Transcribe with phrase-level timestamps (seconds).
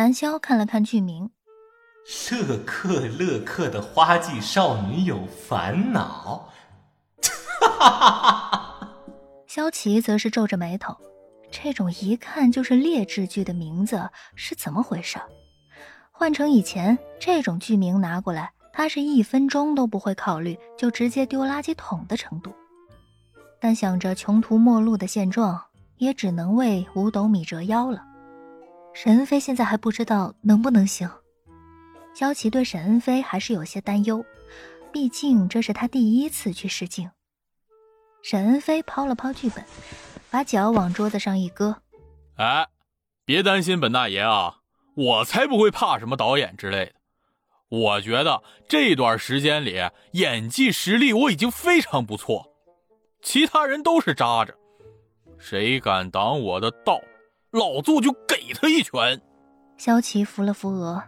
[0.00, 1.30] 南萧看了看剧名，
[2.06, 6.48] 乐克乐克的花季少女有烦恼。
[9.46, 10.96] 萧琪则是皱着眉头，
[11.50, 15.18] 这种一看就是劣质剧的名字是怎么回事？
[16.10, 22.50] 换成以前，这种剧名拿过来，他是一分钟都不会考虑，就直接丢垃圾桶的程度。
[23.60, 25.62] 但想着穷途末路的现状，
[25.98, 28.06] 也只能为五斗米折腰了。
[28.92, 31.08] 沈恩飞现在还不知道能不能行，
[32.14, 34.24] 萧琪对沈恩飞还是有些担忧，
[34.92, 37.10] 毕竟这是他第一次去试镜。
[38.22, 39.64] 沈恩飞抛了抛剧本，
[40.30, 41.82] 把脚往桌子上一搁
[42.36, 42.66] ：“哎，
[43.24, 44.58] 别担心，本大爷啊，
[44.94, 46.92] 我才不会怕什么导演之类的。
[47.68, 49.80] 我觉得这段时间里
[50.12, 52.52] 演技实力我已经非常不错，
[53.22, 54.52] 其他人都是渣渣，
[55.38, 57.00] 谁敢挡我的道？”
[57.52, 59.20] 老子就给他一拳。
[59.76, 61.02] 萧琪扶了扶额，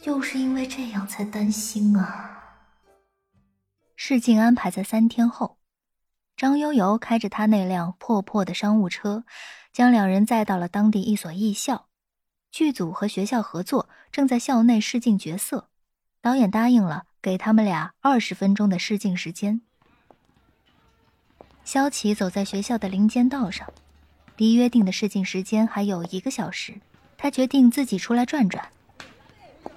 [0.00, 2.36] 就是因为这样才担心啊。
[3.96, 5.58] 试镜安排在三天后，
[6.36, 9.24] 张悠悠开着他那辆破破的商务车，
[9.72, 11.88] 将两人载到了当地一所艺校。
[12.50, 15.68] 剧组和学校合作，正在校内试镜角色。
[16.22, 19.60] 导演答应了，给他们俩二十分钟的试镜时间。
[21.62, 23.68] 萧琪走在学校的林间道上。
[24.38, 26.74] 离约定的试镜时间还有一个小时，
[27.18, 28.68] 他决定自己出来转转。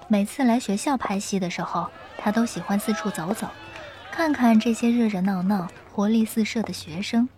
[0.06, 3.48] 每次来学校拍戏的时候，他都喜欢四处走走，
[4.12, 7.28] 看看这些热热闹闹、活力四射的学生。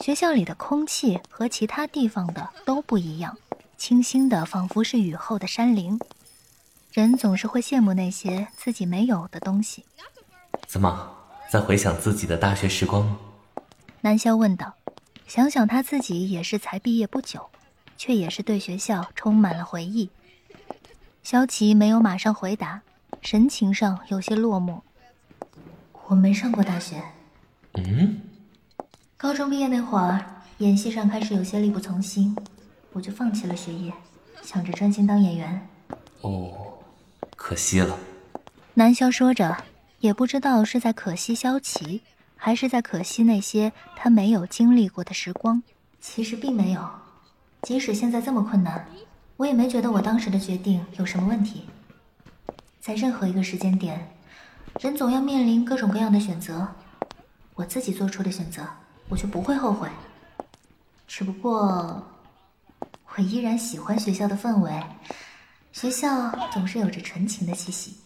[0.00, 3.38] 学校里的空气和其他地方的都不一样，
[3.78, 5.98] 清新的仿佛是雨后的山林。
[6.92, 9.86] 人总是会羡慕那些自己没有的东西。
[10.66, 11.16] 怎么，
[11.50, 13.16] 在回想自己的大学时光吗？
[14.02, 14.74] 南萧问道。
[15.26, 17.50] 想想他自己也是才毕业不久，
[17.96, 20.08] 却也是对学校充满了回忆。
[21.22, 22.80] 萧琪没有马上回答，
[23.20, 24.80] 神情上有些落寞。
[26.06, 27.02] 我没上过大学。
[27.74, 28.20] 嗯。
[29.16, 30.24] 高中毕业那会儿，
[30.58, 32.36] 演戏上开始有些力不从心，
[32.92, 33.92] 我就放弃了学业，
[34.42, 35.68] 想着专心当演员。
[36.20, 36.78] 哦，
[37.34, 37.98] 可惜了。
[38.74, 39.56] 南萧说着，
[39.98, 42.02] 也不知道是在可惜萧琪。
[42.36, 45.62] 还是在可惜那些他没有经历过的时光。
[46.00, 46.88] 其实并没有，
[47.62, 48.86] 即使现在这么困难，
[49.36, 51.64] 我也没觉得我当时的决定有什么问题。
[52.80, 54.14] 在任何一个时间点，
[54.78, 56.68] 人总要面临各种各样的选择，
[57.54, 58.62] 我自己做出的选择，
[59.08, 59.88] 我就不会后悔。
[61.08, 62.06] 只不过，
[63.16, 64.82] 我依然喜欢学校的氛围，
[65.72, 67.96] 学校总是有着纯情的气息。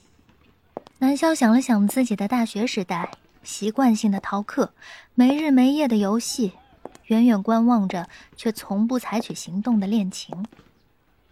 [0.98, 3.10] 南萧想了想自己的大学时代。
[3.42, 4.72] 习惯性的逃课，
[5.14, 6.52] 没日没夜的游戏，
[7.06, 10.46] 远远观望着却从不采取行动的恋情，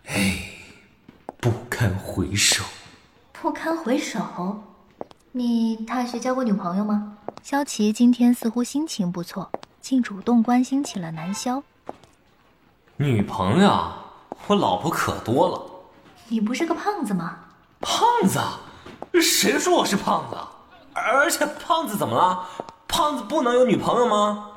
[0.06, 0.38] 哎，
[1.38, 2.64] 不堪回首。
[3.32, 4.62] 不堪回首？
[5.32, 7.16] 你大学交过女朋友吗？
[7.42, 11.62] 萧琪今天似乎心情不错，竟主动关心起了南萧。
[12.96, 13.92] 女朋友？
[14.46, 15.62] 我老婆可多了。
[16.28, 17.38] 你不是个胖子吗？
[17.80, 18.40] 胖子？
[19.20, 20.36] 谁说我是胖子？
[20.98, 22.44] 而且胖子怎么了？
[22.86, 24.48] 胖子不能有女朋友吗？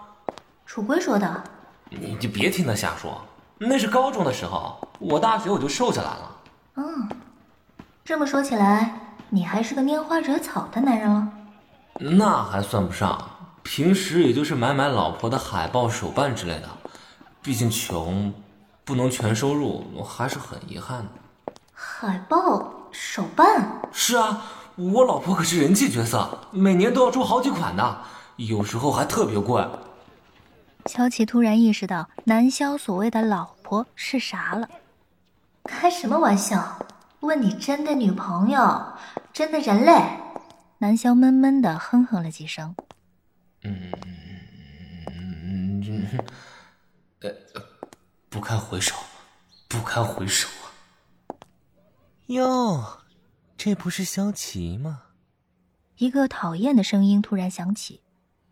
[0.65, 1.43] 楚归说的。
[1.89, 3.21] 你就别听他瞎说，
[3.57, 6.31] 那是高中的时候，我大学我就瘦下来了。
[6.75, 7.09] 嗯，
[8.05, 11.27] 这么说起来，你还是个拈花惹草的男人了。
[11.99, 13.29] 那还算不上，
[13.61, 16.69] 平时也就是买买老婆的海报、手办之类的。
[17.41, 18.33] 毕竟穷，
[18.85, 21.53] 不能全收入，我还是很遗憾的。
[21.73, 23.81] 海报、手办？
[23.91, 24.41] 是啊。
[24.75, 27.97] 我老婆可是人气角色，每年都要出好几款呢，
[28.37, 29.65] 有时候还特别贵。
[30.85, 34.67] 乔琪突然意识到南萧所谓的老婆是啥了，
[35.65, 36.85] 开什么玩笑？
[37.19, 38.83] 问你真的女朋友，
[39.31, 39.93] 真的人类？
[40.79, 42.73] 南萧闷闷的哼哼了几声。
[43.63, 43.91] 嗯，
[47.19, 47.29] 呃，
[48.29, 48.95] 不堪回首，
[49.67, 50.65] 不堪回首啊！
[52.25, 53.00] 哟。
[53.63, 55.03] 这不是萧琪吗？
[55.97, 58.01] 一个讨厌的声音突然响起，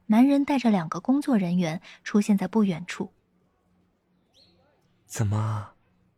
[0.06, 3.11] 男人带着两个工作人员出现在不远处。
[5.07, 5.71] 怎么，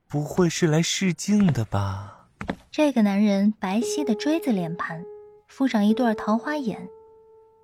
[0.09, 2.27] 不会是来试镜的吧？
[2.69, 5.01] 这个男人白皙的锥子脸盘，
[5.47, 6.89] 附上一对桃花眼，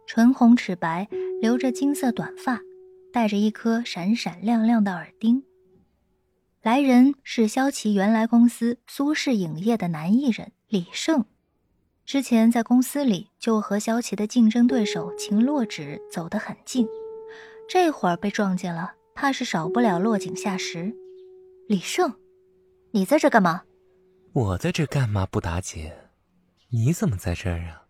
[0.07, 1.09] 唇红齿白，
[1.41, 2.61] 留着金色短发，
[3.11, 5.43] 戴着一颗闪闪亮亮的耳钉。
[6.67, 10.51] 来人是萧琪原来公司苏氏影业的男艺人。
[10.67, 11.23] 李胜，
[12.05, 16.85] 之前在公司里就和萧琪的竞争对手秦洛芷走得很近，
[17.69, 20.93] 这会儿被撞见了，怕是少不了落井下石。
[21.69, 22.13] 李胜，
[22.91, 23.63] 你在这干嘛？
[24.33, 25.89] 我在这干嘛不打紧？
[26.71, 27.83] 你怎么在这儿啊？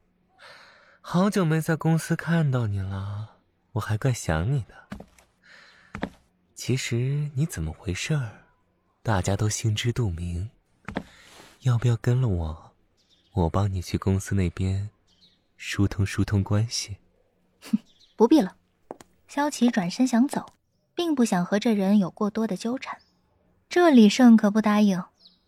[1.01, 3.37] 好久没在公司看到你了，
[3.71, 6.07] 我还怪想你的。
[6.53, 8.43] 其实你怎么回事儿，
[9.07, 10.49] 大家都心知肚明。
[11.61, 12.73] 要不要跟了我？
[13.31, 14.89] 我帮你去公司那边
[15.55, 16.97] 疏通疏通关系。
[17.61, 17.77] 哼，
[18.17, 18.57] 不必了。
[19.29, 20.47] 萧琪转身想走，
[20.93, 22.99] 并不想和这人有过多的纠缠。
[23.69, 25.01] 这李胜可不答应。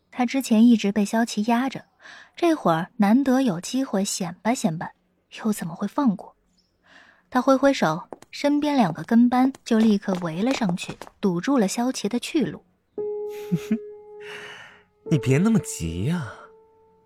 [0.09, 1.83] 他之前一直被萧琪压着，
[2.37, 4.93] 这会儿难得有机会显摆显摆，
[5.43, 6.33] 又怎么会放过？
[7.29, 12.63] 他挥挥手，身边两个跟班就立刻围了上去，堵住了萧琪的去路。
[13.51, 13.77] 哼
[15.11, 16.33] 你别那么急呀，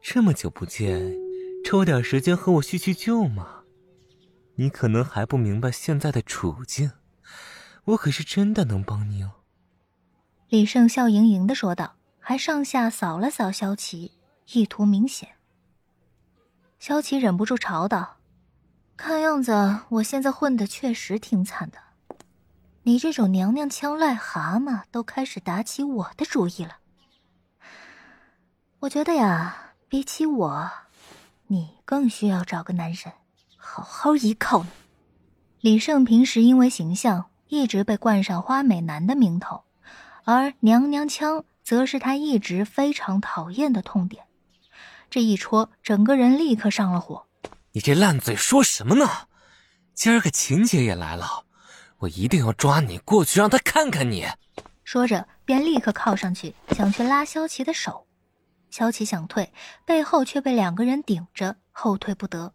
[0.01, 1.15] 这么久不见，
[1.63, 3.63] 抽点时间和我叙叙旧嘛。
[4.55, 6.91] 你可能还不明白现在的处境，
[7.85, 9.31] 我可是真的能帮你哦。
[10.49, 11.95] 李胜笑盈盈的说道。
[12.25, 14.13] 还上下扫了扫萧琪，
[14.53, 15.27] 意图明显。
[16.79, 18.15] 萧琪忍不住嘲道
[18.95, 21.77] ：“看样子我现在混的确实挺惨的，
[22.83, 26.77] 你这种娘娘腔癞蛤蟆都开始打起我的主意了。
[28.79, 30.71] 我觉得呀，比起我，
[31.47, 33.13] 你更需要找个男人
[33.57, 34.69] 好好依靠呢。”
[35.61, 39.63] 李胜平时因为形象一直被冠上花美男的名头，
[40.23, 41.45] 而娘娘腔。
[41.63, 44.25] 则是他一直非常讨厌的痛点，
[45.09, 47.25] 这一戳，整个人立刻上了火。
[47.71, 49.29] 你这烂嘴说什么呢？
[49.93, 51.42] 今儿个秦姐也来了，
[52.03, 54.27] 我一定要抓你过去，让他看看你。
[54.83, 58.07] 说着，便立刻靠上去，想去拉萧琪的手。
[58.69, 59.53] 萧琪想退，
[59.85, 62.53] 背后却被两个人顶着，后退不得。